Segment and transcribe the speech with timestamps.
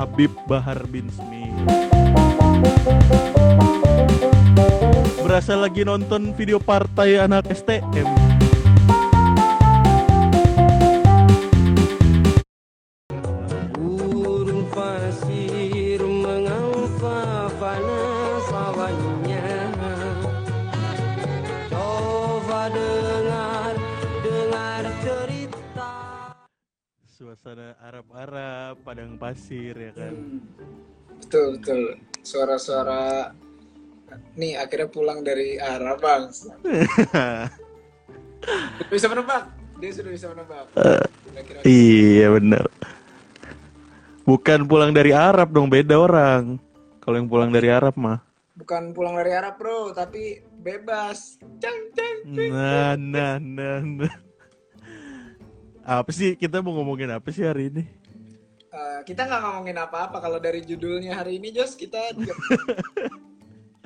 [0.00, 1.52] Habib Bahar bin Smith.
[5.20, 8.29] Berasa lagi nonton video partai anak STM.
[29.10, 30.14] Padang pasir ya kan.
[31.18, 31.98] Betul, betul.
[32.22, 33.34] Suara-suara
[34.38, 36.30] nih akhirnya pulang dari Arab, Bang.
[38.92, 39.50] Bisa menebak.
[39.80, 40.68] Dia sudah bisa menebak.
[41.24, 42.68] Kira-kira iya bener.
[44.28, 46.60] Bukan pulang dari Arab dong, beda orang.
[47.00, 48.20] Kalau yang pulang dari Arab mah.
[48.60, 51.40] bukan pulang dari Arab, Bro, tapi bebas.
[51.64, 52.16] Cang, cang.
[52.28, 54.16] Nah, nah, nah, nah.
[55.80, 57.88] Apa sih kita mau ngomongin apa sih hari ini?
[58.70, 62.34] Eh, kita nggak ngomongin apa-apa kalau dari judulnya hari ini, Jos, kita kita,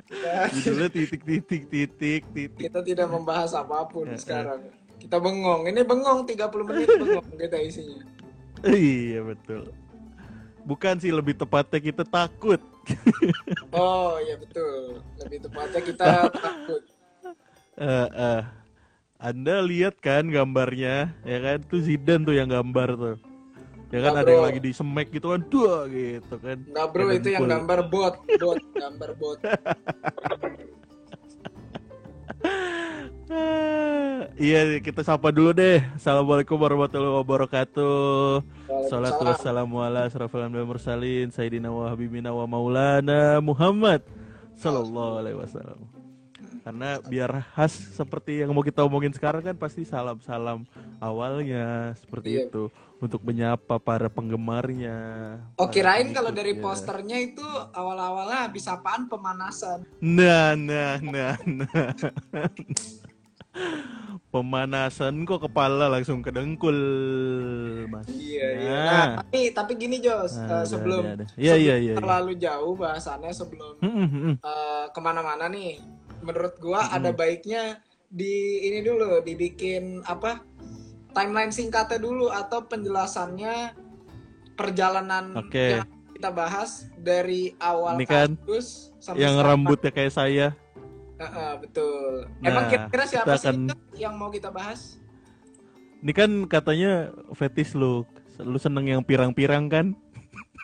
[0.61, 2.69] Judulnya titik titik titik titik.
[2.69, 4.69] kita tidak membahas apa pun sekarang.
[5.01, 5.65] Kita bengong.
[5.65, 8.05] Ini bengong 30 menit bengong kita isinya.
[8.61, 9.73] Iya betul.
[10.69, 12.61] Bukan sih lebih tepatnya kita takut.
[13.75, 15.01] Oh, iya betul.
[15.19, 16.81] Lebih tepatnya kita takut.
[17.81, 18.41] Eh, eh.
[19.17, 21.65] Anda lihat kan gambarnya, ya kan?
[21.65, 23.17] Tuh Zidane tuh yang gambar tuh.
[23.89, 24.47] Ya kan Nah, ada yang bro.
[24.49, 26.57] lagi di semek gitu kan, dua gitu kan.
[26.59, 27.53] Enggak bro, Ada itu yang dengkul.
[27.53, 29.37] gambar bot, bot, gambar bot.
[34.35, 35.81] Iya, kita sapa dulu deh.
[35.95, 38.43] Assalamualaikum warahmatullahi wabarakatuh.
[38.91, 44.01] Salatu wassalamu ala asrafil anbiya'i wal mursalin Sayyidina wa habibina wa maulana Muhammad
[44.57, 45.79] Sallallahu alaihi wasallam
[46.61, 50.65] Karena biar khas seperti yang mau kita omongin sekarang kan pasti salam-salam
[50.99, 52.43] awalnya seperti Iya.
[52.49, 52.63] itu
[52.97, 54.97] untuk menyapa para penggemarnya.
[55.55, 59.85] Oh kirain kalau dari posternya itu awal-awalnya habis apaan pemanasan.
[60.01, 61.71] Nah, nah, nah, nah.
[64.27, 66.75] Pemanasan kok kepala langsung ke dengkul,
[67.87, 68.03] Mas.
[68.11, 68.67] Iya iya.
[68.67, 68.83] Nah.
[68.83, 71.25] Nah, tapi tapi gini Jos, Nah, ada, sebelum ada, ada.
[71.39, 71.95] Iya, sebelum iya, iya, iya.
[71.95, 75.79] terlalu jauh bahasannya sebelum Mm, eh, ke mana-mana nih,
[76.25, 76.95] menurut gua Mm-mm.
[76.97, 77.63] ada baiknya
[78.05, 80.41] di ini dulu dibikin apa
[81.11, 83.77] timeline singkatnya dulu atau penjelasannya
[84.53, 85.79] perjalanan Oke.
[85.79, 89.49] yang kita bahas dari awal Ini kan kasus sampai Yang sekarang.
[89.51, 90.47] rambutnya kayak saya.
[91.15, 92.27] Heeh, betul.
[92.39, 94.99] Nah, Emang kira-kira siapa kita akan- sih Cok, yang mau kita bahas?
[95.99, 96.91] Ini kan katanya
[97.31, 98.03] fetish lu.
[98.37, 99.95] Lu seneng yang pirang-pirang kan?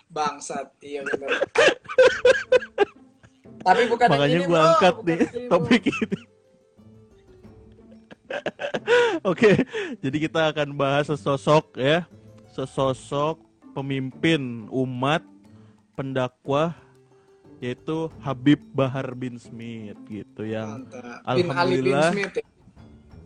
[0.08, 1.32] Bangsat, iya benar.
[3.62, 4.58] Tapi bukan Makanya bro.
[4.58, 5.50] angkat Bukan nih bro.
[5.50, 6.20] topik ini.
[9.28, 9.52] Oke,
[10.00, 12.08] jadi kita akan bahas sesosok ya,
[12.50, 13.38] sesosok
[13.72, 15.20] pemimpin umat
[15.94, 16.72] pendakwah
[17.60, 21.04] yaitu Habib Bahar bin Smith gitu yang Mantap.
[21.04, 22.10] Bin Ali bin Alhamdulillah.
[22.10, 22.34] Smith.
[22.34, 22.46] ya.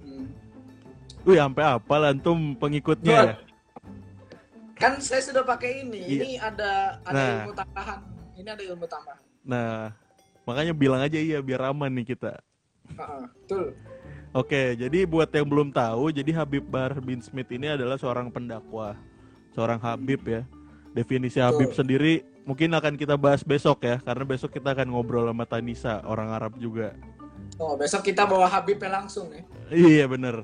[0.03, 0.25] Hmm.
[1.24, 3.34] Wih sampai apa antum pengikutnya ya?
[4.75, 6.00] Kan saya sudah pakai ini.
[6.03, 6.19] Iya.
[6.19, 7.31] Ini ada ada Nah.
[7.40, 8.00] ilmu tambahan.
[8.35, 9.22] Ini ada ilmu tambahan.
[9.41, 9.95] Nah,
[10.45, 12.39] makanya bilang aja iya biar aman nih kita.
[12.95, 13.66] Heeh, betul.
[14.35, 19.00] Oke, jadi buat yang belum tahu, jadi Habib Bahar bin Smith ini adalah seorang pendakwah,
[19.56, 20.44] seorang Habib ya.
[20.91, 21.79] Definisi Habib Betul.
[21.83, 22.13] sendiri
[22.44, 26.56] mungkin akan kita bahas besok ya, karena besok kita akan ngobrol sama Tanisa, orang Arab
[26.59, 26.95] juga.
[27.56, 29.44] Oh, besok kita bawa Habibnya langsung ya.
[29.72, 30.44] Iya bener.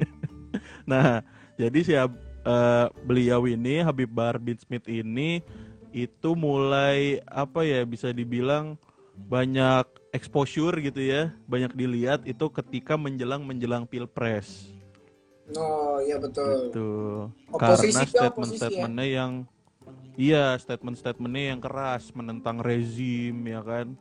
[0.90, 1.20] nah,
[1.60, 2.16] jadi si Hab-
[2.48, 5.44] eh, beliau ini Habib Bahar bin Smith ini
[5.92, 8.80] itu mulai apa ya bisa dibilang
[9.26, 14.68] banyak exposure gitu ya, banyak dilihat itu ketika menjelang menjelang pilpres.
[15.52, 16.70] Oh, iya betul.
[16.70, 16.90] Gitu.
[17.50, 18.08] Oposisi Karena ya, oposisi ya.
[18.08, 19.32] statement-statementnya yang
[20.14, 23.92] iya, statement-statementnya yang keras menentang rezim ya kan.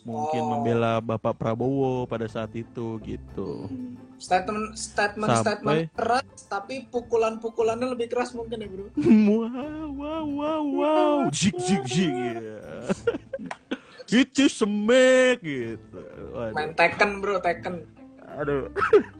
[0.00, 0.48] Mungkin Oh.
[0.56, 3.68] membela Bapak Prabowo pada saat itu gitu.
[3.68, 4.00] Hmm.
[4.16, 8.84] Statement statement statement Sampai- keras tapi pukulan-pukulannya lebih keras mungkin ya, Bro.
[8.96, 12.60] wow, wow, wow, wow, jik, jik, jik, ya.
[14.10, 15.98] Itu semek gitu.
[16.34, 16.54] Waduh.
[16.54, 17.86] Main Tekken, Bro, Tekken.
[18.42, 18.70] Aduh.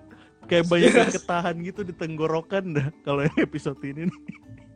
[0.50, 4.10] Kayak banyak yang ketahan gitu di tenggorokan dah kalau episode ini.
[4.10, 4.18] nih.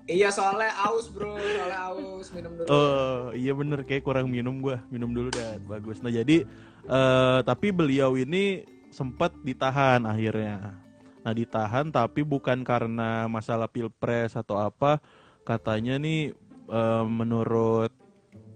[0.05, 1.35] Iya, soalnya aus, Bro.
[1.35, 2.67] Soalnya aus, minum dulu.
[2.69, 6.05] Oh iya bener kayak kurang minum gua minum dulu dan bagus.
[6.05, 6.45] Nah jadi
[6.85, 10.77] eh, tapi beliau ini sempat ditahan akhirnya.
[11.25, 15.01] Nah ditahan tapi bukan karena masalah pilpres atau apa.
[15.43, 16.37] Katanya nih
[16.69, 18.04] eh, menurut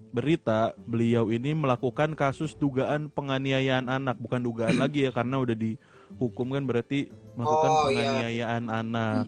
[0.08, 6.52] berita beliau ini melakukan kasus dugaan penganiayaan anak bukan dugaan lagi ya karena udah dihukum
[6.54, 8.08] kan berarti melakukan Oh, iya.
[8.08, 9.24] penganiayaan anak.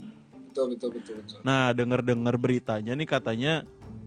[0.51, 1.39] Betul, betul, betul, betul.
[1.47, 3.53] Nah, denger-dengar beritanya nih katanya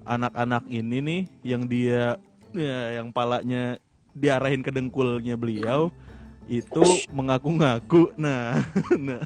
[0.04, 2.20] anak-anak ini nih yang dia
[2.52, 3.80] ya yang palanya
[4.14, 5.90] diarahin ke dengkulnya beliau
[6.46, 8.60] itu mengaku-ngaku nah
[9.08, 9.24] nah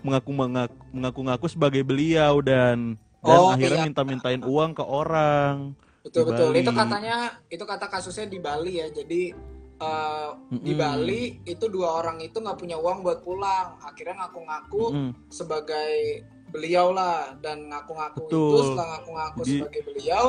[0.00, 0.30] mengaku
[0.94, 3.86] mengaku ngaku sebagai beliau dan dan Oh, akhirnya iya.
[3.90, 5.74] minta-mintain uang ke orang
[6.08, 6.46] Betul Di betul.
[6.48, 6.58] Bali.
[6.58, 7.16] Itu katanya
[7.46, 8.88] itu kata kasusnya di Bali ya.
[8.88, 9.22] Jadi
[9.78, 10.80] eh, di Mm-mm.
[10.80, 13.76] Bali itu dua orang itu nggak punya uang buat pulang.
[13.78, 15.10] Akhirnya ngaku-ngaku Mm-mm.
[15.28, 20.24] sebagai beliau lah dan ngaku-ngaku itu setelah ngaku-ngaku Jadi- sebagai beliau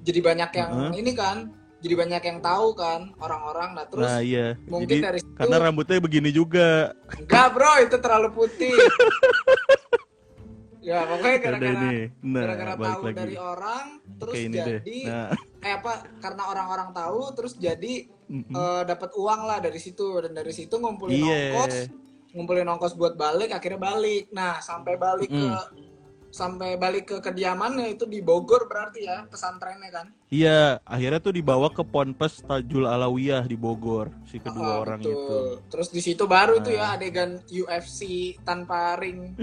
[0.00, 0.92] jadi banyak yang Heeh.
[0.98, 1.38] ini kan.
[1.80, 3.72] Jadi banyak yang tahu kan orang-orang.
[3.72, 7.96] Nah terus nah iya mungkin jadi dari situ karena rambutnya begini juga enggak bro itu
[7.96, 8.76] terlalu putih.
[10.80, 11.98] ya pokoknya ada gara-gara ini.
[12.24, 13.16] Nah gara-gara tahu lagi.
[13.16, 13.86] dari orang
[14.16, 15.28] terus kayak jadi nah.
[15.66, 15.92] eh apa
[16.24, 17.94] karena orang-orang tahu terus jadi
[18.28, 18.54] mm-mm.
[18.56, 20.06] eh, dapat uang lah dari situ.
[20.24, 21.40] Dan dari situ ngumpulin Iya.
[21.54, 21.76] ongkos
[22.30, 24.32] ngumpulin ongkos buat balik akhirnya balik.
[24.32, 25.48] Nah sampai balik ke
[26.30, 31.66] sampai balik ke kediamannya itu di Bogor berarti ya pesantrennya kan Iya, akhirnya tuh dibawa
[31.74, 35.10] ke Ponpes Tajul Alawiyah di Bogor si kedua orang betul.
[35.10, 35.38] itu.
[35.66, 36.96] terus di situ baru tuh ya Nah.
[36.96, 39.34] adegan UFC tanpa ring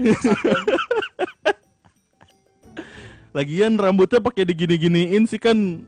[3.36, 5.84] Lagian rambutnya pakai digini-giniin sih kan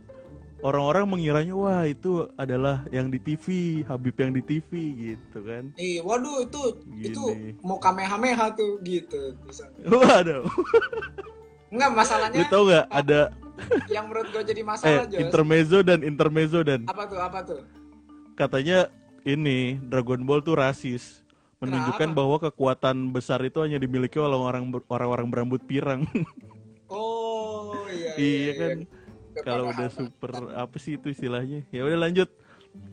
[0.60, 3.46] orang-orang mengiranya wah itu adalah yang di TV,
[3.88, 4.70] Habib yang di TV
[5.12, 5.72] gitu kan.
[5.76, 6.62] Ih, waduh itu
[7.00, 7.56] itu Gini.
[7.64, 9.68] mau kamehameha tuh gitu bisa.
[9.84, 10.44] Waduh,
[11.70, 13.20] Enggak lu masalahnya tau nggak ada
[13.94, 15.20] yang menurut gue jadi eh masalah Jos.
[15.20, 17.18] intermezzo dan intermezzo dan Apa tuh?
[17.20, 17.60] Apa tuh?
[18.34, 18.88] katanya
[19.28, 21.20] ini Dragon Ball tuh rasis.
[21.60, 22.24] Menunjukkan Kenapa?
[22.24, 26.08] bahwa kekuatan besar itu hanya dimiliki oleh orang orang-orang berambut pirang.
[26.90, 28.18] Oh, iya.
[28.18, 28.76] iya kan.
[28.82, 28.99] Udah
[29.40, 31.62] Kalau udah super apa sih itu istilahnya?
[31.70, 32.28] Ya udah lanjut.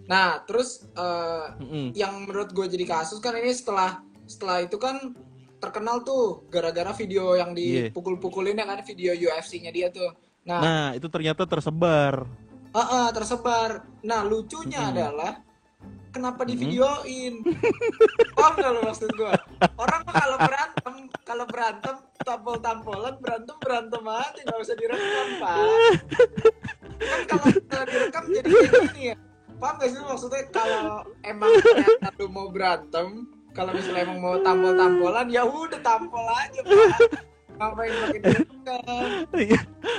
[0.06, 1.88] Nah, terus eh, Mm-mm.
[1.94, 5.14] yang menurut gue jadi kasus kan ini setelah setelah itu kan
[5.58, 7.90] terkenal tuh gara-gara video yang Iya.
[7.90, 10.14] dipukul-pukulin ya kan video UFC-nya dia tuh.
[10.46, 12.26] Nah, Nah, itu ternyata tersebar.
[12.72, 13.86] ah, ah, tersebar.
[14.02, 14.92] Nah, lucunya Mm-mm.
[14.94, 15.32] adalah
[16.18, 16.64] kenapa di Mm-mm.
[16.66, 17.34] videoin?
[18.34, 19.34] Paham nggak lo maksud gue?
[19.78, 25.58] Orang mah kalau berantem, kalau berantem tampol-tampolan berantem berantem aja nggak usah direkam pak.
[26.98, 27.48] Kan kalau
[27.86, 29.16] direkam jadi gini ya.
[29.58, 33.26] Paham gak sih maksudnya kalau emang ternyata lu mau berantem,
[33.58, 37.26] kalau misalnya emang mau tampol-tampolan ya udah tampol aja pak.
[37.58, 39.04] Ngapain pakai direkam?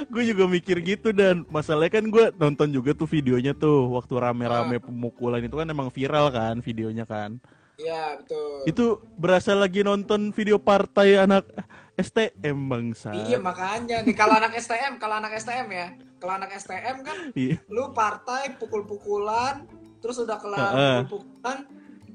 [0.08, 4.78] gue juga mikir gitu dan masalahnya kan gue nonton juga tuh videonya tuh waktu rame-rame
[4.78, 7.43] pemukulan itu kan emang viral kan videonya kan.
[7.78, 8.58] Iya betul.
[8.66, 8.84] Itu
[9.14, 11.46] berasa lagi nonton video partai anak
[11.94, 13.14] STM bangsa.
[13.14, 15.88] Iya makanya nih kalau anak STM, kalau anak STM ya,
[16.19, 17.58] kalau anak STM kan Iya.
[17.66, 19.66] lu partai pukul-pukulan,
[19.99, 20.99] terus udah kelar Heeh.
[21.06, 21.58] pukul-pukulan,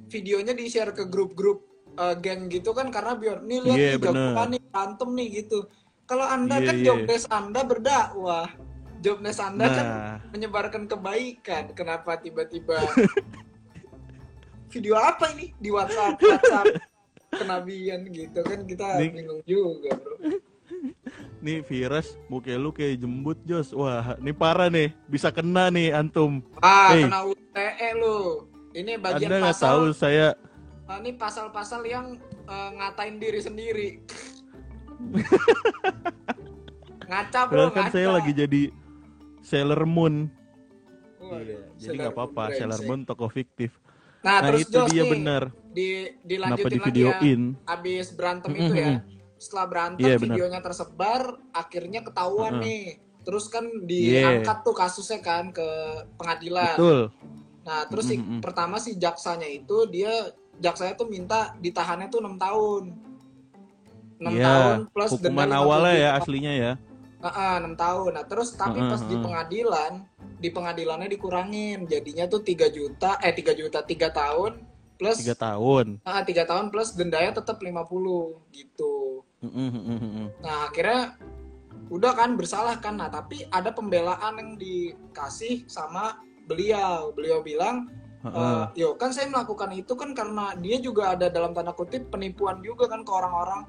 [0.08, 1.64] videonya di share ke grup-grup
[1.94, 5.60] eh, geng gitu kan karena biar nih lihat Iya, nih jagoan nih berantem nih gitu.
[6.04, 6.86] Kalau anda Iya, kan iya.
[6.86, 8.48] job desk anda berdakwah,
[9.00, 11.64] job desk anda kan Nah, menyebarkan kebaikan.
[11.72, 12.76] Kenapa tiba-tiba
[14.70, 16.82] video apa ini di WhatsApp WhatsApp
[17.32, 19.10] kenabian gitu kan kita Nih.
[19.12, 20.16] bingung juga bro.
[21.40, 23.70] nih virus muka lu kayak jembut Jos.
[23.72, 24.96] Wah, ini parah nih.
[25.06, 26.40] Bisa kena nih antum.
[26.58, 27.04] Ah, Hey.
[27.04, 28.18] kena UTE lu.
[28.72, 30.34] Ini bagian Anda nggak tahu saya
[30.94, 33.90] ah, ini pasal-pasal yang eh, ngatain diri sendiri.
[37.10, 37.94] ngaca bro, kan ngaca.
[37.94, 38.62] saya lagi jadi
[39.44, 40.30] Sailor Moon.
[41.20, 42.44] Waduh, Iya, jadi nggak apa-apa.
[42.56, 43.74] Sailor Moon tokoh fiktif.
[44.24, 45.44] Nah, Nah, terus itu Jos dia benar.
[45.74, 46.88] di Kenapa dilanjutin di lagi ya.
[46.88, 47.42] videoin?
[47.68, 48.92] Abis berantem Mm-mm, itu ya.
[49.36, 50.24] Setelah berantem Iya, benar.
[50.24, 51.22] videonya tersebar,
[51.52, 52.64] akhirnya ketahuan Mm-mm.
[52.64, 52.86] nih.
[53.24, 53.84] Terus kan Iya.
[53.84, 55.68] diangkat tuh kasusnya kan ke
[56.16, 56.76] pengadilan.
[56.80, 57.00] Betul.
[57.64, 58.40] Nah, terus si, Mm-mm.
[58.40, 60.12] pertama si jaksanya itu dia
[60.62, 62.84] jaksanya tuh minta ditahannya tuh enam tahun.
[64.24, 66.72] 6 Iya, tahun plus Hukuman denda 50 awalnya ya aslinya ya.
[67.24, 68.12] Heeh, 6 tahun.
[68.16, 69.24] Nah, terus tapi Heeh, pas di heeh.
[69.24, 69.94] pengadilan,
[70.40, 71.88] di pengadilannya dikurangin.
[71.88, 74.64] Jadinya tuh 3 juta eh 3 juta 3 tahun
[75.00, 76.00] plus Tiga tahun.
[76.08, 79.26] Ah, 3 tahun plus dendanya tetap 50 gitu.
[80.40, 81.20] Nah, akhirnya
[81.92, 82.96] udah kan bersalah kan.
[82.96, 87.12] Nah, tapi ada pembelaan yang dikasih sama beliau.
[87.12, 87.92] Beliau bilang
[88.24, 92.64] Eh, yo kan saya melakukan itu kan karena dia juga ada dalam tanda kutip penipuan
[92.64, 93.68] juga kan ke orang-orang.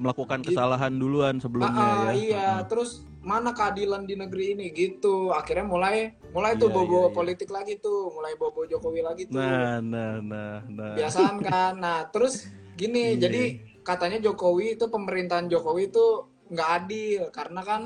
[0.00, 0.56] Melakukan Gitu.
[0.56, 2.12] kesalahan duluan sebelumnya ah, ya.
[2.16, 2.68] iya, Heeh.
[2.72, 5.30] terus mana keadilan di negeri ini gitu.
[5.36, 7.14] Akhirnya mulai mulai tuh Iya, bobo iya, iya.
[7.14, 9.36] politik lagi tuh, mulai bobo Jokowi lagi tuh.
[9.36, 10.92] Nah, nah, nah, nah.
[10.96, 11.76] Biasaan kan.
[11.76, 13.28] Nah, terus gini, Iya.
[13.28, 13.42] jadi
[13.84, 16.06] katanya Jokowi itu pemerintahan Jokowi itu
[16.48, 17.82] nggak adil karena kan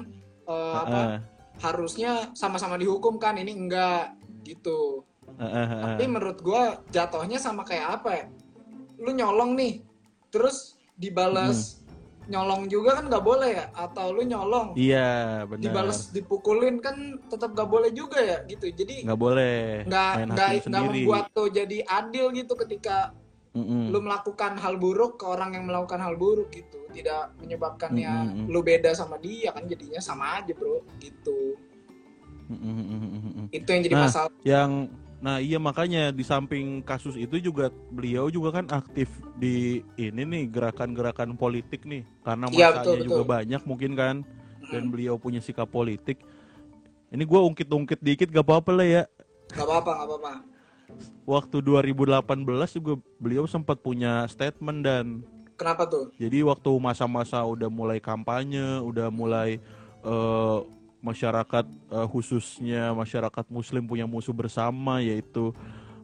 [0.47, 1.19] eh, apa Heeh,
[1.67, 4.15] harusnya sama-sama dihukum kan ini enggak
[4.47, 5.03] gitu.
[5.37, 8.25] Tapi menurut gua jatuhnya sama kayak apa ya?
[9.02, 9.85] Lu nyolong nih,
[10.33, 11.85] terus dibalas
[12.26, 15.62] nyolong juga kan nggak boleh ya atau lu nyolong Iya, benar.
[15.62, 20.12] dibales dipukulin kan tetap nggak boleh juga ya gitu jadi Nggak boleh nggak
[20.66, 23.14] nggak membuat tuh jadi adil gitu ketika
[23.54, 23.88] Mm-mm.
[23.95, 28.47] lu melakukan hal buruk ke orang yang melakukan hal buruk gitu tidak menyebabkannya Mm-mm.
[28.50, 31.54] lu beda sama dia kan jadinya sama aja bro gitu
[32.50, 33.54] Mm-mm.
[33.54, 34.04] itu yang jadi Nah.
[34.11, 39.08] masalah yang nah iya makanya di samping kasus itu juga beliau juga kan aktif
[39.40, 42.04] di ini nih gerakan-gerakan politik nih.
[42.20, 43.32] Karena Iya, masanya betul, juga betul.
[43.32, 44.16] banyak mungkin kan.
[44.66, 46.18] Dan Hmm, beliau punya sikap politik.
[47.14, 49.02] Ini gua ungkit-ungkit dikit gak apa-apa lah ya.
[49.54, 50.32] Nggak apa-apa nggak apa-apa.
[51.26, 55.04] Waktu 2018 juga beliau sempat punya statement dan
[55.58, 56.11] kenapa tuh?
[56.18, 59.58] Jadi waktu masa-masa udah mulai kampanye udah mulai
[60.06, 60.58] eh,
[61.07, 65.55] masyarakat eh, khususnya masyarakat muslim punya musuh bersama yaitu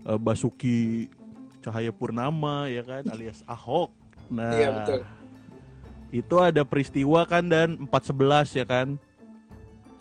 [0.06, 1.10] eh, Basuki
[1.62, 3.90] Cahayapurnama ya kan alias Ahok
[4.30, 5.00] nah iya betul
[6.12, 8.88] itu ada peristiwa kan dan 411 ya kan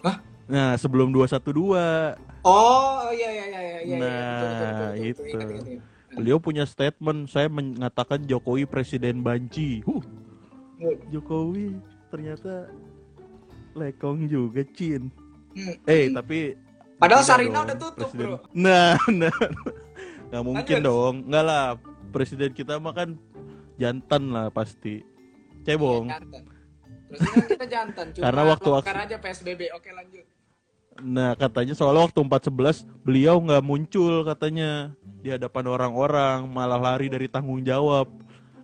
[0.05, 0.17] Hah?
[0.45, 5.09] nah sebelum 212 oh iya iya iya iya iya Nah, betul, betul, betul, betul, betul.
[5.09, 5.21] itu.
[5.21, 5.89] Ingat, ingat, ingat.
[6.11, 10.03] beliau punya statement saya mengatakan Jokowi presiden banci huh.
[11.07, 11.79] Jokowi
[12.11, 12.67] ternyata
[13.73, 15.09] lekong juga Cin
[15.51, 15.75] Hmm.
[15.83, 16.55] eh tapi
[16.95, 18.23] Padahal Sarina dong, udah tutup, presiden.
[18.23, 18.37] bro.
[18.55, 19.35] nah nah
[20.25, 20.87] nggak mungkin Lanjut.
[20.87, 21.63] dong nggak lah
[22.07, 23.09] presiden kita mah kan
[23.75, 25.03] jantan lah pasti
[25.61, 26.41] cebong jantan.
[27.11, 30.23] Kan kita jantan cuma Karena waktu aja PSBB oke lanjut
[31.01, 37.27] Nah katanya soalnya waktu 411 beliau nggak muncul katanya di hadapan orang-orang malah lari dari
[37.27, 38.07] tanggung jawab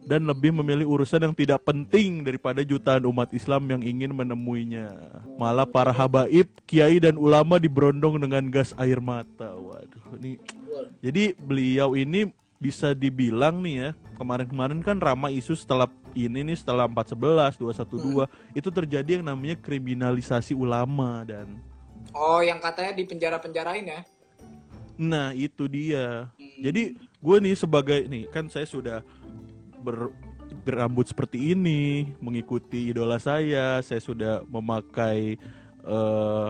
[0.07, 4.87] dan lebih memilih urusan yang tidak penting daripada jutaan umat Islam yang ingin menemuinya.
[5.35, 9.51] Malah para habaib, kiai dan ulama diberondong dengan gas air mata.
[9.51, 10.39] Waduh, ini
[11.03, 15.85] jadi beliau ini bisa dibilang nih ya kemarin-kemarin kan ramai isu setelah
[16.17, 17.53] ini nih setelah 411
[17.85, 21.61] 212 itu terjadi yang namanya kriminalisasi ulama dan
[22.17, 24.01] oh yang katanya di penjara penjarain ya
[24.97, 26.25] Nah itu dia.
[26.33, 26.59] Hmm.
[26.59, 29.05] Jadi gue nih sebagai nih kan saya sudah
[29.81, 30.11] ber,
[30.63, 35.39] berambut seperti ini, mengikuti idola saya, saya sudah memakai
[35.87, 36.47] eh,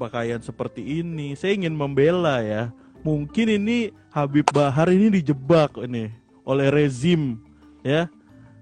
[0.00, 1.36] pakaian seperti ini.
[1.36, 2.72] Saya ingin membela ya.
[3.00, 6.12] Mungkin ini Habib Bahar ini dijebak ini
[6.44, 7.40] oleh rezim
[7.80, 8.08] ya.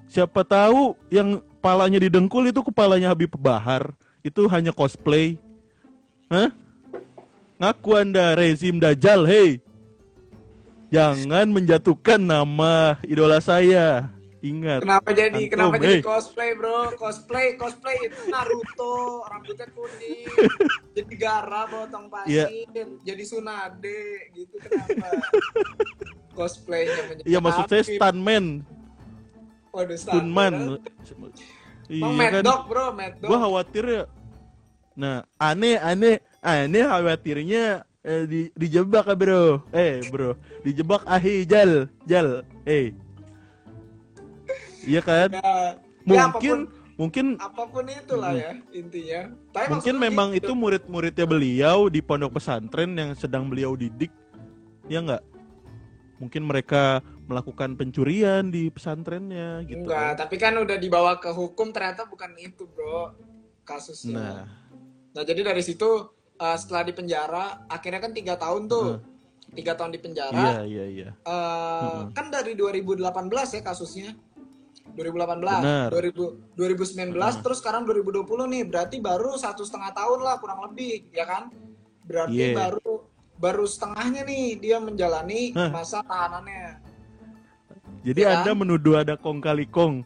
[0.09, 3.93] Siapa tahu yang kepalanya didengkul itu kepalanya Habib Bahar.
[4.23, 5.37] Itu hanya cosplay.
[6.33, 6.55] Hah?
[7.59, 9.59] Ngaku anda rezim Dajjal, hei.
[10.89, 14.09] Jangan menjatuhkan nama idola saya.
[14.39, 14.87] Ingat.
[14.87, 15.83] kenapa jadi Antum, kenapa eh.
[15.83, 20.31] jadi cosplay bro cosplay cosplay itu Naruto rambutnya kuning
[20.95, 22.87] jadi Gara potong pasir Iya.
[23.03, 25.11] jadi Tsunade gitu kenapa
[26.39, 28.45] cosplaynya menjadi Iya maksud saya stuntman,
[29.75, 30.79] waduh stuntman.
[31.91, 32.43] Iya Mad kan.
[32.47, 34.05] Dog bro Mad Dog Gua khawatir ya.
[34.95, 39.45] Nah, aneh aneh aneh khawatirnya eh, di dijebak ya, Bro.
[39.71, 40.37] Eh, Bro.
[40.63, 42.43] Dijebak ahi jal, jal.
[42.65, 42.95] Eh.
[44.85, 45.29] Iya kan?
[45.35, 45.77] ya, ya
[46.09, 46.59] Mungkin apa pun,
[46.97, 48.41] mungkin apa pun itulah Hmm.
[48.41, 49.21] ya intinya
[49.53, 50.49] Tapi mungkin memang gitu.
[50.49, 54.09] itu murid-muridnya beliau di pondok pesantren yang sedang beliau didik
[54.89, 55.21] ya nggak
[56.19, 62.09] mungkin mereka melakukan pencurian di pesantrennya gitu Enggak, tapi kan udah dibawa ke hukum ternyata
[62.09, 63.13] bukan itu, Bro.
[63.63, 64.17] Kasusnya.
[64.17, 64.45] nah
[65.13, 69.03] Nah, jadi dari situ uh, setelah di penjara, akhirnya kan tiga tahun tuh.
[69.49, 70.45] Tiga tahun di iya penjara.
[70.69, 73.01] iya iya uh, Kan dari 2018
[73.59, 74.13] ya kasusnya.
[74.89, 75.89] 2018, Benar.
[75.93, 78.63] 2000, 2019, terus sekarang 2020 nih.
[78.69, 81.53] Berarti baru satu setengah tahun lah kurang lebih, ya kan?
[82.09, 82.57] Berarti Iya.
[82.57, 82.93] baru
[83.39, 85.71] baru setengahnya nih dia menjalani Hah.
[85.71, 86.83] masa tahanannya.
[88.03, 88.59] jadi Ya anda kan?
[88.59, 90.03] menuduh ada kong kali kong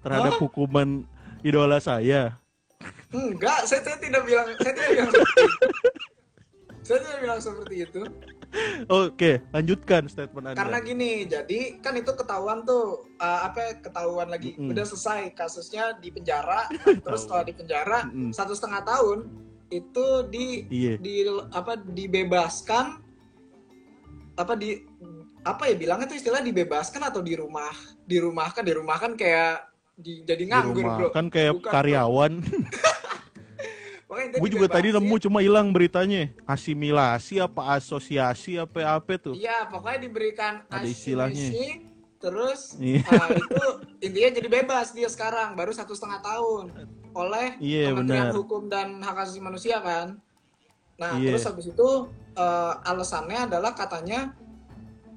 [0.00, 1.04] terhadap hukuman
[1.44, 2.40] idola saya
[3.14, 5.12] Enggak, saya, saya tidak bilang, saya tidak bilang.
[6.86, 8.02] Saya tidak bilang seperti itu.
[8.86, 10.58] oke lanjutkan statement anda.
[10.58, 14.54] Karena gini, jadi kan itu ketahuan tuh uh, apa ya, ketahuan lagi.
[14.54, 14.70] Mm-mm.
[14.70, 16.70] udah selesai kasusnya di penjara,
[17.04, 19.18] terus setelah di penjara satu setengah tahun
[19.66, 20.94] itu di iya.
[20.94, 23.02] di apa dibebaskan
[24.38, 24.78] apa di
[25.42, 29.18] apa ya bilangnya tuh istilah dibebaskan atau di rumah di rumah kan di rumah kan
[29.18, 31.08] kayak di, jadi di nganggur rumah bro.
[31.10, 32.32] kan kayak Bukan, karyawan
[34.06, 39.98] gue juga tadi nemu cuma hilang beritanya asimilasi apa asosiasi apa apa tuh Iya, pokoknya
[39.98, 41.50] diberikan Ada istilahnya.
[42.16, 43.02] terus Iya.
[43.02, 43.62] uh, itu
[44.00, 46.64] intinya jadi bebas dia sekarang baru satu setengah tahun
[47.12, 48.38] oleh Iya, Kementerian benar.
[48.38, 50.16] Hukum dan Hak Asasi Manusia kan.
[50.96, 51.34] Nah Iya.
[51.34, 51.88] terus habis itu
[52.38, 54.32] uh, alasannya adalah katanya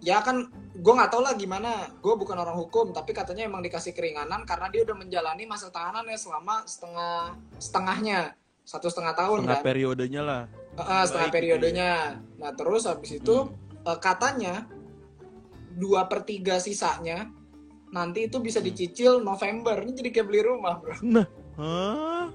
[0.01, 3.91] ya kan gue nggak tahu lah gimana gue bukan orang hukum tapi katanya emang dikasih
[3.91, 8.31] keringanan karena dia udah menjalani masa tahanannya selama setengah setengahnya
[8.69, 10.41] satu setengah tahun Setengah kan periodenya lah.
[10.77, 11.89] Heeh, setengah Baik, periodenya
[12.38, 13.89] nah terus habis itu Hmm.
[13.89, 14.69] eh, katanya
[15.73, 17.25] dua per tiga sisanya
[17.89, 18.45] nanti itu Hmm.
[18.45, 21.25] bisa dicicil November ini jadi kayak beli rumah bro Nah,
[21.57, 22.25] hah?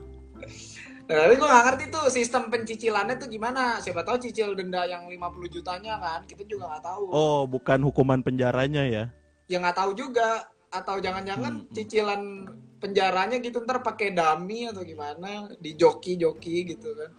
[1.04, 3.76] Nah, tapi gue gak ngerti tuh sistem pencicilannya tuh gimana.
[3.76, 6.24] Siapa tahu cicil denda yang 50 jutanya kan.
[6.24, 7.04] Kita juga nggak tahu.
[7.12, 9.04] Oh, bukan hukuman penjaranya ya?
[9.44, 10.48] Ya nggak tahu juga.
[10.72, 11.68] Atau jangan-jangan Hmm.
[11.70, 12.20] cicilan
[12.84, 15.48] penjaranya gitu ntar pakai dami atau gimana.
[15.56, 17.10] Di joki-joki gitu kan.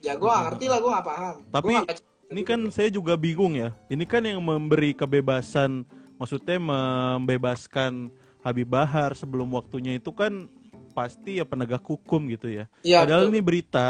[0.00, 1.36] Ya gue gak ngerti lah, gue gak paham.
[1.44, 3.74] Gua Tapi nggak baca- Ini kan saya juga bingung ya.
[3.90, 5.82] Ini kan yang memberi kebebasan,
[6.14, 8.08] maksudnya membebaskan
[8.40, 10.46] Habib Bahar sebelum waktunya itu kan
[10.94, 12.64] pasti ya penegak hukum gitu ya.
[12.80, 13.32] Iya, Padahal betul.
[13.34, 13.86] ini berita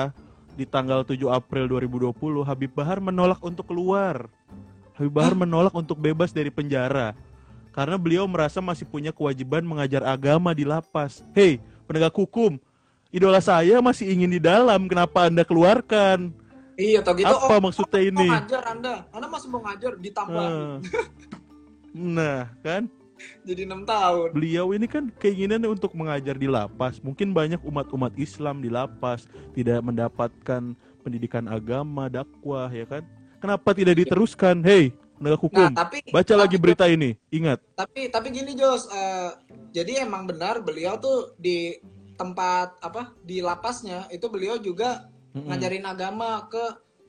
[0.56, 4.26] di tanggal 7 April 2020 Habib Bahar menolak untuk keluar.
[4.96, 7.12] Habib Bahar menolak untuk bebas dari penjara.
[7.70, 11.22] Karena beliau merasa masih punya kewajiban mengajar agama di lapas.
[11.30, 12.58] Hei, penegak hukum,
[13.14, 16.34] idola saya masih ingin di dalam, kenapa Anda keluarkan?
[16.80, 17.28] Iya, atau gitu.
[17.28, 18.28] Apa oh, maksudnya mau ini?
[18.32, 18.94] ngajar Anda.
[19.12, 20.76] Anda masih mau ngajar ditambah Ah.
[21.90, 22.86] Nah, kan
[23.48, 24.32] jadi enam tahun.
[24.32, 26.98] beliau ini kan keinginannya untuk mengajar di lapas.
[27.04, 30.72] Mungkin banyak umat-umat Islam di lapas tidak mendapatkan
[31.04, 33.02] pendidikan agama, dakwah, ya kan?
[33.40, 34.60] Kenapa tidak diteruskan?
[34.64, 37.12] Hei, penegak hukum, Nah, tapi baca lagi tapi- berita ini.
[37.28, 39.30] Ingat, tapi tapi gini Jos eh,
[39.70, 41.76] jadi emang benar beliau tuh di
[42.16, 45.46] tempat apa di lapasnya itu beliau juga Mm-mm.
[45.46, 46.64] ngajarin agama ke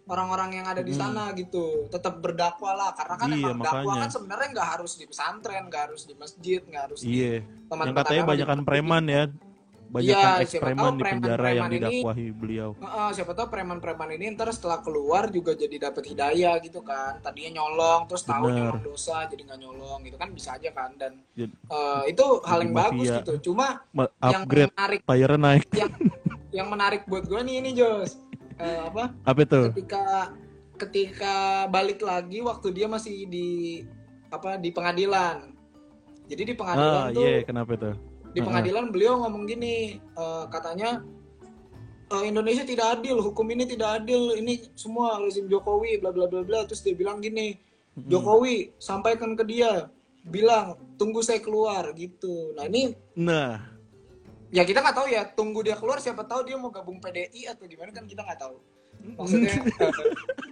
[0.06, 1.00] orang-orang yang ada di Mm.
[1.00, 5.06] sana gitu tetap berdakwah lah karena kan Iya, emang dakwah kan sebenarnya nggak harus di
[5.08, 7.36] pesantren nggak harus di masjid nggak harus di iya.
[7.66, 9.24] tempat Yang katanya banyakan preman ya,
[9.92, 12.70] banyakan Iya, siapa preman di penjara yang preman-preman ini- didakwahi beliau.
[12.74, 17.52] Heeh, siapa tahu preman-preman ini ntar setelah keluar juga jadi dapat hidayah gitu kan tadinya
[17.58, 18.72] nyolong terus tahu Bener.
[18.72, 22.60] nyolong dosa jadi nggak nyolong gitu kan bisa aja kan dan Jadi- eh, itu hal
[22.62, 23.20] yang bagus mafia.
[23.20, 25.66] gitu cuma Ma- yang Upgrade, menarik tire naik.
[26.58, 28.16] yang menarik buat gue nih ini Jos
[28.54, 29.62] Eh, apa Apa itu?
[29.72, 30.04] ketika
[30.78, 31.36] ketika
[31.68, 33.82] balik lagi waktu dia masih di
[34.28, 35.50] apa di pengadilan
[36.26, 37.92] jadi di pengadilan Ah, tuh iya, kenapa itu?
[38.32, 41.04] Di pengadilan beliau ngomong gini eh, katanya
[42.12, 46.44] "Eh, Indonesia tidak adil hukum ini tidak adil ini semua rezim Jokowi bla bla bla
[46.44, 46.64] bla.
[46.68, 47.56] Terus dia bilang gini
[47.96, 49.88] Jokowi sampaikan ke dia
[50.24, 52.56] bilang tunggu saya keluar gitu.
[52.56, 53.58] Nah ini Nah,
[54.52, 57.68] ya kita nggak tahu ya tunggu dia keluar siapa tahu dia mau gabung PDI atau
[57.68, 58.56] gimana kan kita nggak tahu.
[59.18, 59.56] Maksudnya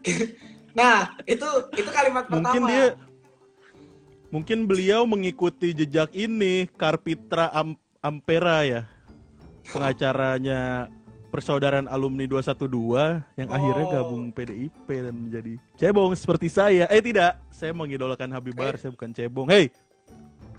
[0.80, 2.70] nah itu itu kalimat mungkin pertama.
[2.72, 2.86] dia
[4.30, 8.82] mungkin beliau mengikuti jejak ini Karpitra Am- Ampera ya.
[9.70, 10.90] Pengacaranya
[11.30, 13.94] persaudaraan alumni 212 yang akhirnya Oh.
[14.02, 16.90] gabung PDIP dan menjadi cebong seperti saya.
[16.90, 17.38] Eh tidak.
[17.54, 19.50] Saya mengidolakan Habib Bahar saya bukan cebong.
[19.50, 19.70] Hei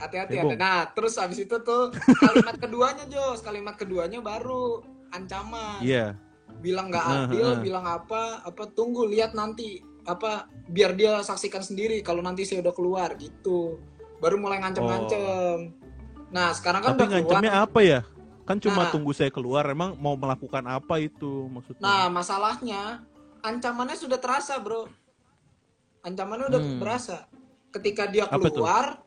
[0.00, 3.42] hati-hati ada nah terus habis itu tuh kalimat keduanya Jos.
[3.42, 4.80] Kalimat keduanya baru
[5.10, 5.82] ancaman.
[5.82, 6.14] Iya.
[6.62, 7.60] Bilang nggak Nah, adil nah.
[7.60, 10.30] bilang apa apa tunggu lihat nanti apa
[10.66, 13.80] biar dia saksikan sendiri kalau nanti saya udah keluar gitu
[14.18, 15.72] baru mulai ngancem-ngancem
[16.30, 16.96] nah sekarang kan Oh.
[16.96, 18.00] tapi udah keluar ngancamnya apa ya
[18.44, 18.90] kan cuma Nah.
[18.90, 23.02] tunggu saya keluar emang mau melakukan apa itu maksudnya nah masalahnya
[23.40, 24.86] ancamannya sudah terasa bro
[26.00, 26.78] ancamannya udah Hmm.
[26.80, 27.28] berasa
[27.70, 28.98] ketika dia keluar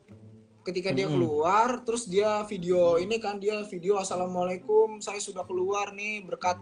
[0.64, 1.20] ketika dia Mm-mm.
[1.20, 6.56] keluar terus dia video ini kan dia video assalamualaikum saya sudah keluar nih berkat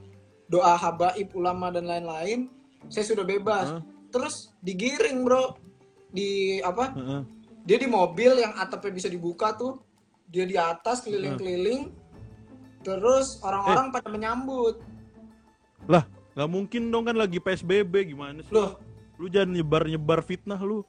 [0.50, 2.50] doa habaib ulama dan lain-lain
[2.90, 3.80] saya sudah bebas Hah?
[4.12, 5.56] Terus digiring bro.
[6.12, 6.92] Di apa?
[6.92, 7.22] Heeh.
[7.62, 9.80] dia di mobil yang atapnya bisa dibuka tuh.
[10.28, 11.88] Dia di atas keliling-keliling.
[12.84, 14.82] Terus orang-orang pada menyambut.
[16.32, 18.52] Nggak mungkin dong kan lagi PSBB gimana sih?
[18.52, 18.80] Loh.
[19.20, 20.80] Lu jangan nyebar nyebar fitnah lu.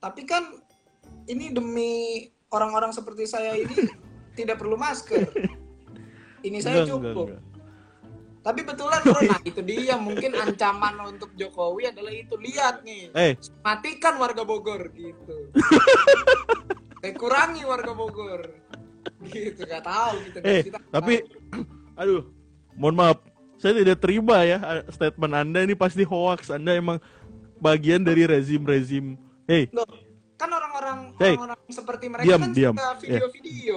[0.00, 0.56] Tapi kan
[1.28, 3.74] ini demi orang-orang seperti saya ini
[4.38, 5.28] tidak perlu masker.
[6.40, 7.26] Ini saya Enggak, enggak, cukup.
[7.28, 7.42] enggak.
[8.48, 13.32] Tapi betulan bro nah itu dia mungkin ancaman untuk Jokowi adalah itu lihat nih eh
[13.60, 15.52] matikan warga Bogor gitu
[17.04, 18.48] eh kurangi warga Bogor
[19.28, 21.60] gitu nggak tahu gitu Eh, Kita tapi tahu.
[22.00, 22.22] aduh,
[22.72, 23.18] mohon maaf,
[23.58, 24.58] saya tidak terima ya
[24.88, 26.48] statement Anda ini pasti hoax.
[26.48, 26.98] Anda emang
[27.58, 29.18] bagian dari rezim-rezim.
[29.44, 29.82] Hei, Loh,
[30.38, 32.74] kan orang-orang Hey, orang-orang seperti mereka diam, kan diam.
[32.76, 33.76] suka video-video.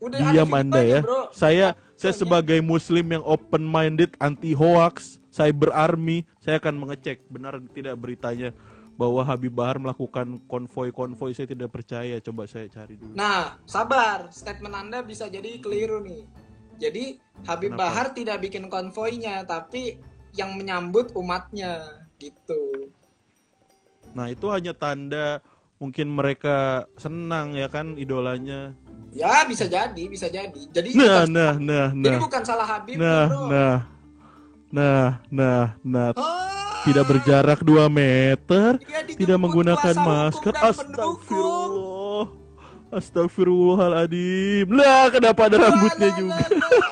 [0.00, 1.00] Udah diam ada Anda ya.
[1.04, 1.20] Bro.
[1.30, 1.66] Saya
[2.02, 7.94] saya sebagai muslim yang open minded, anti hoax, cyber army, saya akan mengecek benar tidak
[7.94, 8.50] beritanya
[8.98, 12.18] bahwa Habib Bahar melakukan konvoy-konvoy saya tidak percaya.
[12.18, 13.14] Coba saya cari dulu.
[13.14, 14.34] Nah, sabar.
[14.34, 16.26] Statement Anda bisa jadi keliru nih.
[16.82, 17.86] Jadi Habib Kenapa?
[17.86, 20.02] Bahar tidak bikin konvoynya, tapi
[20.34, 22.90] yang menyambut umatnya gitu.
[24.10, 25.38] Nah, itu hanya tanda
[25.82, 28.70] mungkin mereka senang ya kan idolanya.
[29.10, 30.54] Ya bisa jadi, bisa jadi.
[30.70, 32.22] Jadi Nah, bukan, nah, nah, jadi nah.
[32.22, 33.50] bukan salah Habib Nah, bro.
[33.50, 33.76] nah.
[34.72, 36.08] Nah, nah, nah.
[36.16, 38.78] Ah, Tidak berjarak 2 meter,
[39.18, 40.54] tidak menggunakan masker.
[40.56, 42.24] Astagfirullah.
[42.88, 44.66] Astagfirullahaladzim.
[44.72, 46.32] Lah, kenapa ada rambutnya lah, juga?
[46.32, 46.90] lah, lah.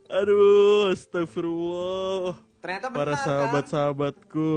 [0.07, 2.39] Aduh, astagfirullah.
[2.63, 3.23] Ternyata benar Para kan?
[3.27, 4.49] sahabat-sahabatku.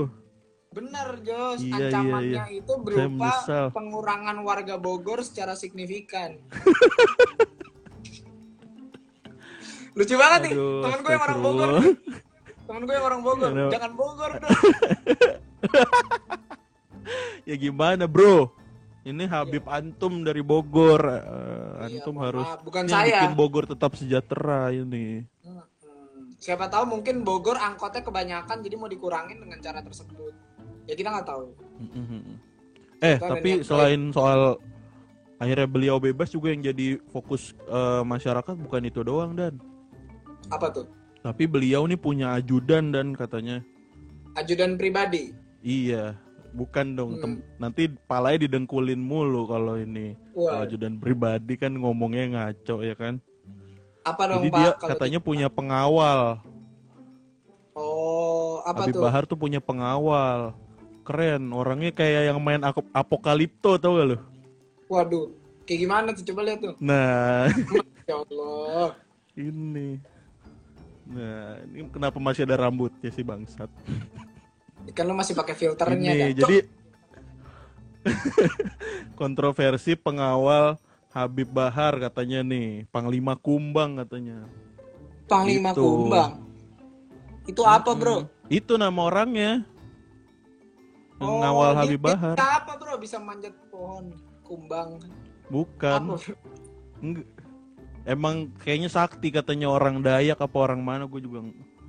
[0.71, 1.59] Benar, Jos.
[1.59, 2.55] Iya, iya, Ancamannya iya.
[2.55, 3.31] itu Saya berupa
[3.75, 6.39] pengurangan warga Bogor secara signifikan.
[9.99, 10.53] Lucu banget nih.
[10.55, 11.69] Aduh, Temen gue yang orang Bogor.
[12.63, 13.51] Temen gue yang orang Bogor.
[13.67, 14.55] Jangan Bogor dong.
[17.43, 18.53] Ya gimana, Bro?
[19.01, 21.01] Ini Habib Antum dari Bogor.
[21.01, 22.45] Eh, Iya, Antum harus.
[22.61, 23.25] Bukan saya.
[23.25, 25.25] bikin Bogor tetap sejahtera ini.
[26.41, 30.33] Siapa tahu mungkin Bogor angkotnya kebanyakan jadi mau dikurangin dengan cara tersebut.
[30.83, 31.53] Ya kita nggak tahu.
[32.99, 34.57] Eh, Kita tapi selain soal
[35.37, 39.61] akhirnya beliau bebas juga yang jadi fokus eh, masyarakat bukan itu doang dan
[40.49, 40.85] Apa tuh?
[41.21, 43.61] tapi beliau nih punya ajudan dan katanya
[44.33, 45.29] Ajudan pribadi.
[45.61, 46.17] iya
[46.51, 47.21] bukan dong Hmm.
[47.23, 53.21] tem- nanti palanya didengkulin mulu kalau ini kalau ajudan pribadi kan ngomongnya ngaco ya kan
[54.01, 54.57] apa dong jadi Pak?
[54.57, 56.41] dia katanya di- punya pengawal
[57.71, 59.01] Oh, apa Habib tuh?
[59.01, 60.51] Bahar tuh punya pengawal
[61.07, 64.17] keren orangnya kayak yang main Ap- apokalipto tau gak lo
[64.85, 65.31] Waduh,
[65.63, 66.23] kayak gimana tuh?
[66.27, 66.75] Coba lihat tuh.
[66.77, 67.47] nah
[68.09, 68.99] Ya Allah.
[69.33, 70.03] ini
[71.07, 73.71] nah ini kenapa masih ada rambutnya sih bangsat
[74.97, 76.39] Kan lu masih pakai filternya ini kan?
[76.43, 76.57] jadi
[79.15, 80.75] kontroversi pengawal
[81.11, 84.47] Habib Bahar katanya nih Panglima Kumbang katanya
[85.27, 85.83] Panglima Gitu.
[85.83, 86.31] Kumbang.
[87.43, 88.27] Itu apa, Bro?
[88.47, 89.63] Itu nama orangnya
[91.21, 92.97] Oh, ngawal Habib Bahar Apa, Bro?
[92.97, 94.99] Bisa manjat pohon kumbang.
[95.47, 96.15] bukan Apa?
[96.99, 97.27] Enggak.
[98.03, 101.43] emang kayaknya sakti katanya orang Dayak apa orang mana gue juga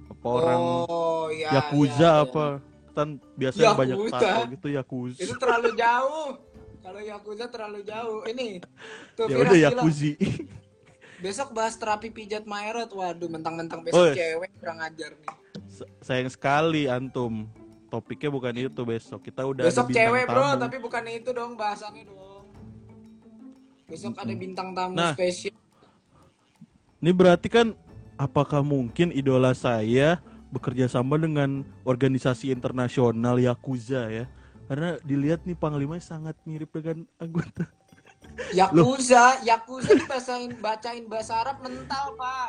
[0.07, 2.23] apa orang oh, ya, Yakuza ya, ya.
[2.23, 2.45] apa
[2.93, 4.19] kan biasanya banyak Yakuza.
[4.21, 6.31] tato gitu Yakuza Itu terlalu jauh.
[6.83, 8.27] Kalau Yakuza terlalu jauh.
[8.27, 8.59] Ini
[9.15, 10.19] tuh ya udah Yakuzi
[11.23, 12.91] Besok bahas terapi pijat Maerot.
[12.91, 14.11] Waduh, mentang-mentang besok Oh.
[14.11, 15.31] cewek kurang ajar nih.
[16.03, 17.47] Sayang sekali antum
[17.87, 20.63] topiknya bukan itu besok kita udah Besok cewek, Bro, tamu.
[20.65, 22.51] tapi bukan itu dong bahasannya dong.
[23.87, 25.15] Besok ada bintang tamu Nah.
[25.15, 25.55] spesial.
[26.99, 27.75] ini berarti kan
[28.15, 34.25] apakah mungkin idola saya bekerja sama dengan organisasi internasional Yakuza ya
[34.73, 37.69] karena dilihat nih panglimanya sangat mirip dengan anggota
[38.51, 42.49] Yakuza, Yakuza dibacain bacain bahasa Arab mental, Pak.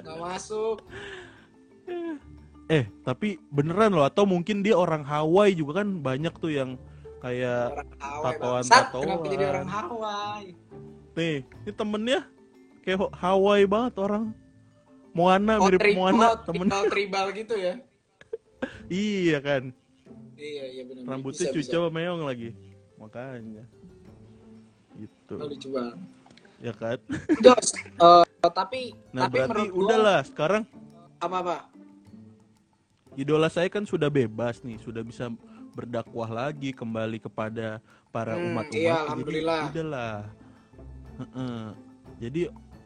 [0.00, 0.80] Gak masuk.
[2.64, 6.80] eh tapi beneran loh atau mungkin dia orang Hawaii juga kan banyak tuh yang
[7.20, 8.24] kayak Orang Hawaii.
[8.24, 8.84] tatoan- bangsat.
[8.88, 9.04] tatoan.
[9.04, 10.48] Kenapa jadi orang Hawaii?
[11.14, 12.20] nih ini temennya
[12.80, 14.32] kayak Hawaii banget orang
[15.12, 17.74] Moana Oh, mirip tribal, Moana temen tribal, tribal gitu ya.
[18.90, 19.70] Iya kan
[20.34, 21.02] Iya, iya benar.
[21.08, 21.70] rambutnya Bisa, bisa.
[21.78, 22.50] cucu meong lagi
[22.98, 23.64] makanya
[24.94, 25.98] gitu lucu banget.
[26.62, 26.98] ya kan
[27.42, 30.62] Jos, eh, tapi nah tapi berarti gua udahlah sekarang
[31.18, 31.66] apa-apa?
[33.14, 35.30] idola saya kan sudah bebas nih sudah bisa
[35.74, 37.78] berdakwah lagi kembali kepada
[38.10, 39.58] para Hmm, umat umat iya, alhamdulillah.
[39.62, 40.14] jadi udahlah
[42.18, 42.40] jadi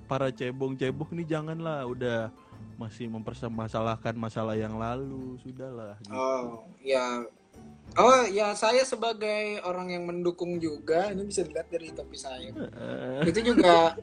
[0.08, 2.32] para cebong-cebong nih janganlah udah
[2.78, 6.14] masih mempermasalahkan masalah yang lalu sudahlah gitu.
[6.14, 7.26] Oh, ya.
[7.98, 12.54] Oh, ya saya sebagai orang yang mendukung juga, ini bisa dilihat dari topi saya.
[13.26, 13.98] Itu juga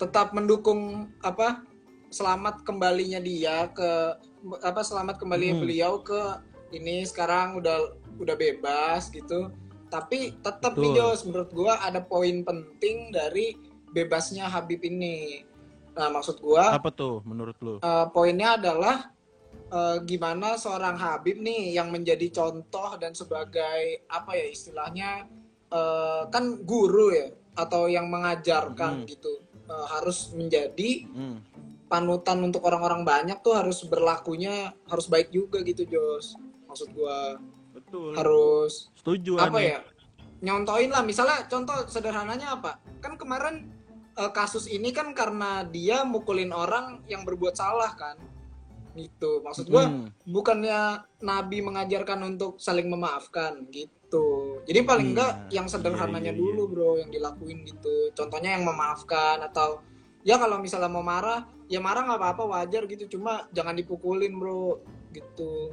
[0.00, 1.62] tetap mendukung apa?
[2.08, 4.16] Selamat kembalinya dia ke
[4.64, 5.60] apa selamat kembali Hmm.
[5.60, 6.40] beliau ke
[6.72, 9.52] ini sekarang udah udah bebas gitu.
[9.92, 10.96] Tapi tetap nih.
[10.96, 13.54] Jos, menurut gua ada poin penting dari
[13.92, 15.44] bebasnya Habib ini.
[15.98, 17.74] Nah, maksud gua apa tuh menurut lu?
[17.78, 19.10] eh, poinnya adalah
[19.68, 25.26] eh, gimana seorang Habib nih yang menjadi contoh dan sebagai apa ya istilahnya
[25.68, 29.06] eh, kan guru ya atau yang mengajarkan Hmm.
[29.06, 29.42] gitu.
[29.68, 31.42] Eh, harus menjadi Hmm,
[31.84, 36.38] panutan untuk orang-orang banyak tuh harus berlakunya harus baik juga gitu Jos.
[36.64, 37.36] Maksud gua.
[37.74, 38.14] Betul.
[38.14, 39.74] Harus setuju apa aneh.
[39.74, 39.78] ya
[40.40, 41.02] nyontoin lah.
[41.02, 42.78] Misalnya contoh sederhananya apa?
[43.00, 43.68] Kan kemarin
[44.18, 48.18] eh, kasus ini kan karena dia mukulin orang yang berbuat salah kan?
[48.92, 49.38] Gitu.
[49.40, 50.80] Maksud gua Hmm, bukannya
[51.20, 54.58] Nabi mengajarkan untuk saling memaafkan gitu.
[54.64, 56.70] Jadi paling Iya, enggak yang sederhananya iya, iya, dulu iya.
[56.70, 58.10] bro yang dilakuin gitu.
[58.12, 59.78] Contohnya yang memaafkan atau
[60.20, 63.06] ya kalau misalnya mau marah ya marah nggak apa-apa wajar gitu.
[63.08, 65.70] Cuma jangan dipukulin bro gitu.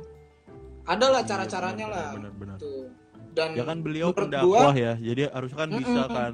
[0.86, 2.58] Ada lah Iya, cara-caranya lah benar-benar.
[2.62, 2.94] gitu.
[3.34, 6.14] Dan Ya kan beliau pendakwah gua- ya, jadi harusnya kan bisa Mm-mm.
[6.14, 6.34] kan.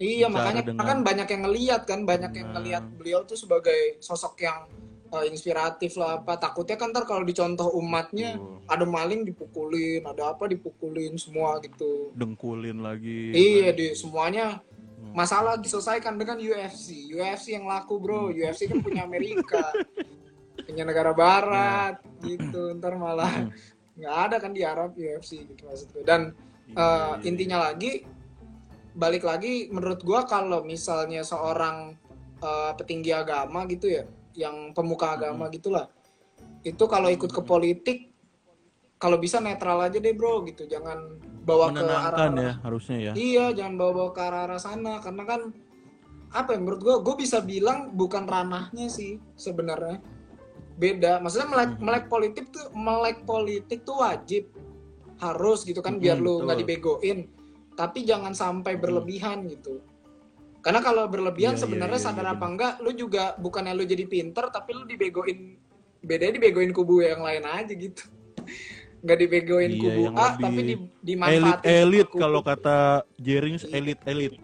[0.00, 4.40] Iya makanya dengan- kan banyak yang ngeliat kan banyak yang ngeliat beliau tuh sebagai sosok
[4.40, 4.64] yang
[5.10, 10.30] eh, inspiratif lah apa takutnya kan ntar kalau dicontoh umatnya Tuh, ada maling dipukulin ada
[10.30, 12.14] apa dipukulin semua gitu.
[12.14, 13.28] Dengkulin lagi.
[13.30, 13.76] iya kan.
[13.76, 14.46] di semuanya
[14.96, 15.12] Hmm.
[15.12, 18.30] masalah diselesaikan dengan UFC UFC yang laku bro.
[18.30, 19.64] UFC kan punya Amerika
[20.66, 22.70] punya negara Barat gitu.
[22.78, 23.50] Ntar malah Hmm.
[23.96, 26.20] nggak ada kan di Arab UFC gitu maksudnya dan
[26.64, 28.06] Iya, iya, intinya lagi
[28.94, 31.94] balik lagi menurut gua kalau misalnya seorang
[32.42, 35.90] eh, petinggi agama gitu ya yang pemuka agama gitulah
[36.62, 38.10] itu kalau ikut ke politik
[39.00, 40.68] kalau bisa netral aja deh bro gitu.
[40.68, 43.12] Jangan bawa ke menenangkan arah ya harusnya ya.
[43.16, 45.00] iya jangan bawa bawa ke arah arah sana.
[45.00, 45.40] Karena kan
[46.30, 50.04] apa ya menurut gua gue bisa bilang bukan ranahnya sih sebenarnya.
[50.76, 51.16] Beda.
[51.24, 54.52] Maksudnya melek melek politik tuh melek politik tuh wajib.
[55.16, 57.18] Harus gitu kan biar Mhm, lu nggak dibegoin
[57.80, 58.80] tapi jangan sampai Mhm.
[58.84, 59.80] berlebihan gitu
[60.60, 63.88] karena kalau berlebihan Iya, iya, sebenarnya iya, sadar iya, apa enggak lu juga bukannya lu
[63.88, 65.56] jadi pinter tapi lu dibegoin
[66.00, 68.04] bedanya dibegoin kubu yang lain aja gitu
[69.02, 72.20] nggak dibegoin Iya, kubu A lebih tapi di, Elit dimanfaatin elit kubu.
[72.20, 72.78] kalau kata
[73.16, 74.36] Jerings elit elit.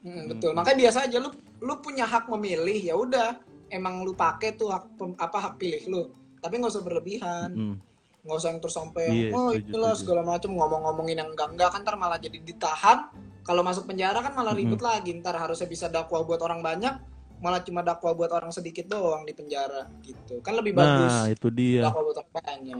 [0.00, 0.54] Hmm, betul.
[0.54, 0.58] Hmm.
[0.62, 1.28] Makanya biasa aja lu
[1.60, 3.36] lu punya hak memilih ya udah
[3.68, 6.02] emang lu pakai tuh hak apa hak pilih lu.
[6.40, 7.48] Tapi nggak usah berlebihan.
[7.52, 7.76] Hmm.
[8.26, 9.94] Nggak usah yang terus sampai Iya, oh setuju.
[9.94, 13.06] segala macam ngomong-ngomongin yang enggak enggak kan ntar malah jadi ditahan.
[13.40, 14.66] Kalau masuk penjara kan malah Hmm.
[14.66, 15.14] ribut lagi.
[15.14, 16.98] Ntar harusnya bisa dakwah buat orang banyak,
[17.38, 20.42] malah cuma dakwah buat orang sedikit doang di penjara gitu.
[20.42, 21.86] Kan lebih bagus Nah, itu dia.
[21.86, 22.78] dakwah buat orang banyak.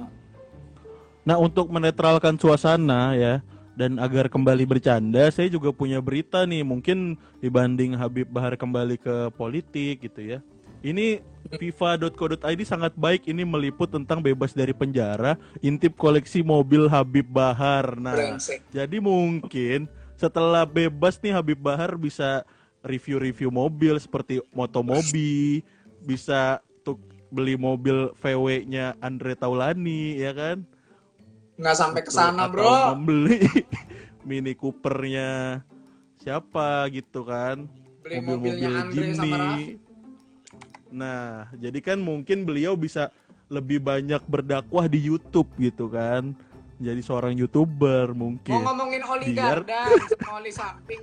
[1.23, 3.35] Nah, untuk menetralkan suasana ya
[3.75, 6.63] dan agar kembali bercanda, saya juga punya berita nih.
[6.63, 10.39] Mungkin dibanding Habib Bahar kembali ke politik gitu ya.
[10.87, 11.19] Ini
[11.51, 17.99] FIFA.co.id sangat baik ini meliput tentang bebas dari penjara, intip koleksi mobil Habib Bahar.
[17.99, 18.63] Nah, Brengsek.
[18.71, 22.47] jadi mungkin setelah bebas nih Habib Bahar bisa
[22.87, 25.67] review-review mobil seperti Motomobi,
[26.07, 27.03] bisa untuk
[27.35, 30.63] beli mobil VW-nya Andre Taulani ya kan?
[31.59, 32.95] Nggak sampai ke sana, Bro.
[32.95, 33.43] membeli
[34.29, 35.63] Mini Coopernya
[36.23, 37.71] siapa gitu kan
[38.03, 39.86] Beli sama Raffi.
[40.89, 41.23] Nah
[41.53, 43.11] jadi kan mungkin beliau bisa
[43.47, 46.35] lebih banyak berdakwah di YouTube gitu kan
[46.77, 51.01] jadi seorang youtuber mungkin Mau ngomongin Oli Biar- Gardan sama Oli Samping.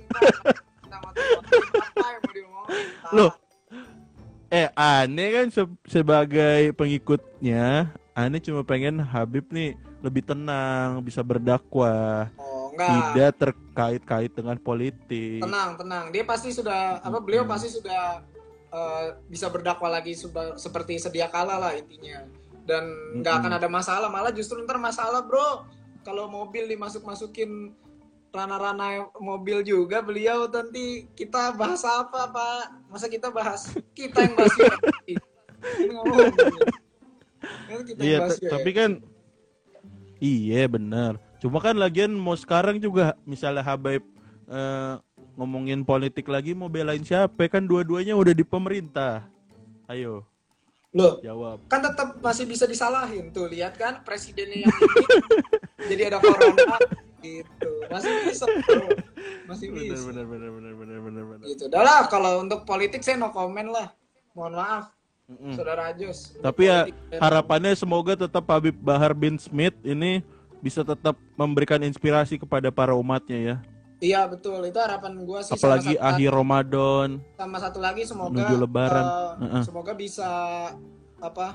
[3.10, 3.32] Loh.
[4.48, 12.30] eh aneh kan se- sebagai pengikutnya aneh cuma pengen Habib nih lebih tenang bisa berdakwah
[12.36, 12.88] Oh, enggak.
[13.10, 16.04] tidak terkait-kait dengan politik Tenang, tenang.
[16.08, 17.50] Dia pasti sudah apa beliau Hmm.
[17.50, 18.22] pasti sudah
[18.74, 22.26] eh, bisa berdakwah lagi seba- seperti sedia kala lah intinya.
[22.64, 25.68] Dan nggak akan ada masalah, malah justru ntar masalah, Bro.
[26.02, 27.72] Kalau mobil dimasuk-masukin
[28.34, 32.90] ranah-ranah mobil juga beliau nanti kita bahas apa Pak?
[32.90, 34.74] Masa kita bahas kita yang bahas kita
[35.78, 36.02] yang
[38.02, 38.90] Iya, bahas t- tapi kan
[40.18, 41.16] iya benar.
[41.38, 44.02] Cuma kan lagian mau sekarang juga misalnya Habib
[44.50, 44.94] eh,
[45.34, 47.46] ngomongin politik lagi mau belain siapa?
[47.50, 49.26] Kan dua-duanya udah di pemerintah.
[49.84, 50.24] Ayo,
[50.94, 51.60] Loh, jawab.
[51.68, 55.04] kan tetap masih bisa disalahin tuh lihat kan presidennya yang ini
[55.92, 56.78] jadi ada corona
[57.18, 58.88] gitu masih bisa bro.
[59.44, 61.44] masih bisa benar benar benar benar benar benar.
[61.50, 63.90] gitu udah lah kalau untuk politik saya no comment lah
[64.32, 64.88] mohon maaf
[65.26, 65.52] Mm-mm.
[65.58, 70.22] saudara Ajus Untuk Tapi ya politik, harapannya semoga tetap Habib Bahar bin Smith ini
[70.62, 73.56] bisa tetap memberikan inspirasi kepada para umatnya ya.
[73.98, 77.08] Iya betul itu harapan gua sih Apalagi sama satu, akhir Ramadan.
[77.34, 79.04] sama satu lagi semoga menuju Lebaran.
[79.04, 79.62] eh, Heeh.
[79.62, 80.30] semoga bisa
[81.18, 81.46] apa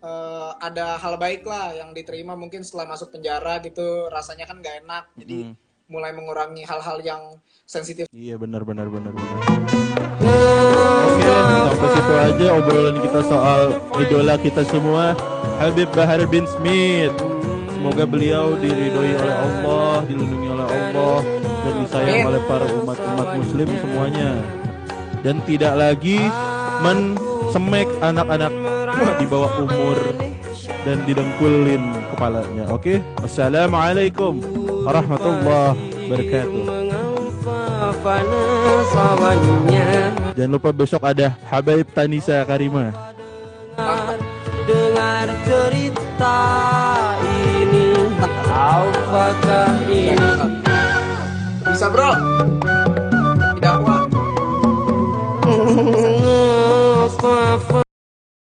[0.00, 4.76] eh, ada hal baik lah yang diterima mungkin setelah masuk penjara gitu rasanya kan nggak
[4.80, 5.54] enak jadi Mm.
[5.88, 7.22] mulai mengurangi hal-hal yang
[7.62, 9.36] sensitif Iya benar benar benar benar.
[11.02, 11.28] Oke,
[11.68, 13.60] sampai situ aja obrolan kita soal
[13.96, 15.12] idola kita semua
[15.58, 17.12] Habib Bahar bin Smith.
[17.68, 21.18] Semoga beliau diridhoi oleh Allah, dilindungi oleh Allah
[22.00, 22.24] Amin.
[22.24, 24.30] oleh para umat-umat muslim semuanya.
[25.22, 26.18] Dan tidak lagi
[26.82, 28.52] mensemek anak-anak
[29.20, 29.98] di bawah umur
[30.82, 31.82] dan didengkulin
[32.14, 32.64] kepalanya.
[32.74, 32.98] Oke?
[33.22, 34.42] Wassalamualaikum
[34.82, 35.78] warahmatullahi
[36.10, 36.62] wabarakatuh.
[40.34, 42.90] Jangan lupa besok ada Habaib Tanisa Karima.
[44.62, 46.38] dengar cerita
[47.26, 48.14] ini
[48.54, 50.22] apakah ini
[51.72, 52.12] bisa bro